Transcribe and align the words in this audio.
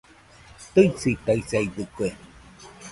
Tɨisitaisaidɨkue 0.73 2.07